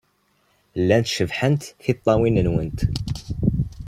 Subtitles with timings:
[0.81, 2.79] Llant cebḥent tiṭṭawin-nwent.